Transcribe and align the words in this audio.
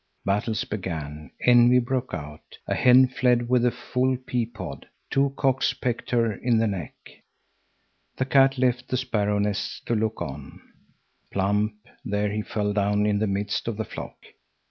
Battles 0.25 0.63
began. 0.63 1.29
Envy 1.45 1.77
broke 1.77 2.11
out. 2.11 2.57
A 2.65 2.73
hen 2.73 3.07
fled 3.07 3.47
with 3.47 3.63
a 3.63 3.69
full 3.69 4.17
pea 4.17 4.47
pod. 4.47 4.87
Two 5.11 5.31
cocks 5.37 5.73
pecked 5.75 6.09
her 6.09 6.33
in 6.33 6.57
the 6.57 6.65
neck. 6.65 6.95
The 8.17 8.25
cat 8.25 8.57
left 8.57 8.87
the 8.87 8.97
sparrow 8.97 9.37
nests 9.37 9.79
to 9.85 9.93
look 9.93 10.19
on. 10.19 10.59
Plump, 11.31 11.75
there 12.03 12.31
he 12.31 12.41
fell 12.41 12.73
down 12.73 13.05
in 13.05 13.19
the 13.19 13.27
midst 13.27 13.67
of 13.67 13.77
the 13.77 13.85
flock. 13.85 14.17